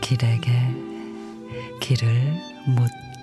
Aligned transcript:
길에게 0.00 0.50
길을 1.80 2.32
묻다. 2.66 3.17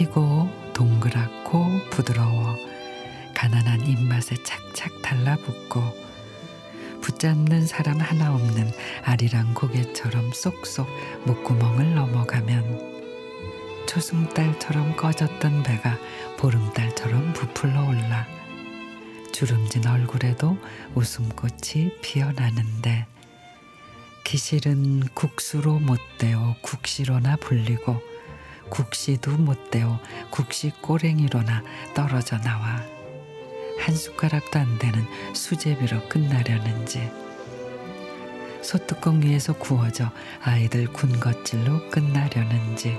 희고 0.00 0.48
동그랗고 0.72 1.66
부드러워 1.90 2.56
가난한 3.34 3.86
입맛에 3.86 4.34
착착 4.42 5.02
달라붙고 5.02 5.82
붙잡는 7.02 7.66
사람 7.66 8.00
하나 8.00 8.34
없는 8.34 8.72
아리랑 9.04 9.52
고개처럼 9.52 10.32
쏙쏙 10.32 10.88
목구멍을 11.26 11.94
넘어가면 11.94 13.84
초승달처럼 13.86 14.96
꺼졌던 14.96 15.64
배가 15.64 15.98
보름달처럼 16.38 17.34
부풀러 17.34 17.84
올라 17.84 18.26
주름진 19.32 19.86
얼굴에도 19.86 20.56
웃음꽃이 20.94 22.00
피어나는데 22.00 23.06
기실은 24.24 25.00
국수로 25.12 25.78
못 25.78 26.00
되어 26.16 26.56
국시로나 26.62 27.36
불리고 27.36 28.09
국시도 28.70 29.32
못되어 29.32 30.00
국시 30.30 30.70
꼬랭이로나 30.80 31.62
떨어져 31.94 32.38
나와. 32.38 32.82
한 33.78 33.94
숟가락도 33.94 34.58
안 34.58 34.78
되는 34.78 35.04
수제비로 35.34 36.08
끝나려는지. 36.08 37.10
소뚜껑 38.62 39.22
위에서 39.22 39.54
구워져 39.54 40.10
아이들 40.42 40.86
군것질로 40.92 41.90
끝나려는지. 41.90 42.96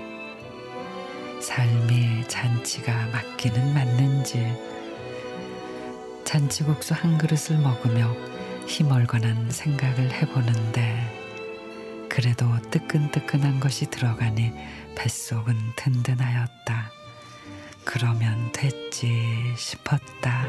삶의 1.42 2.28
잔치가 2.28 3.08
맞기는 3.08 3.74
맞는지. 3.74 4.54
잔치국수 6.24 6.94
한 6.94 7.18
그릇을 7.18 7.58
먹으며 7.58 8.16
희멀건한 8.68 9.50
생각을 9.50 10.12
해보는데 10.12 10.91
그래도 12.14 12.46
뜨끈뜨끈한 12.72 13.62
것이 13.62 13.90
들어가니 13.90 14.52
뱃속은 14.98 15.56
든든하였다. 15.78 16.92
그러면 17.86 18.52
됐지 18.52 19.14
싶었다. 19.56 20.46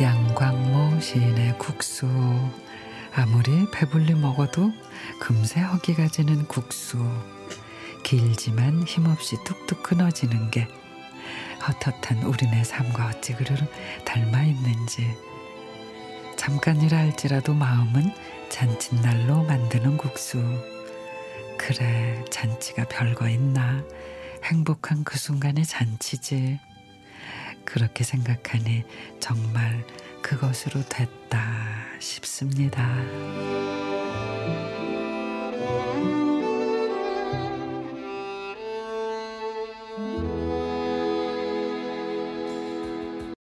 양광모 0.00 0.98
시인의 0.98 1.56
국수 1.58 2.08
아무리 3.16 3.70
배불리 3.70 4.14
먹어도 4.14 4.72
금세 5.20 5.60
허기가 5.60 6.08
지는 6.08 6.48
국수. 6.48 6.98
길지만 8.02 8.82
힘없이 8.82 9.36
뚝뚝 9.44 9.84
끊어지는 9.84 10.50
게 10.50 10.66
헛헛한 11.62 12.24
우리네 12.24 12.64
삶과 12.64 13.06
어찌 13.06 13.34
그리 13.34 13.54
닮아 14.04 14.42
있는지. 14.42 15.16
잠깐이라 16.36 16.98
할지라도 16.98 17.54
마음은 17.54 18.12
잔칫날로 18.50 19.44
만드는 19.44 19.96
국수. 19.96 20.42
그래 21.56 22.24
잔치가 22.30 22.84
별거 22.84 23.28
있나? 23.28 23.84
행복한 24.42 25.04
그 25.04 25.16
순간의 25.18 25.64
잔치지. 25.64 26.58
그렇게 27.64 28.02
생각하니 28.02 28.82
정말 29.20 29.86
그것으로 30.24 30.82
됐다 30.88 31.38
싶습니다. 31.98 32.82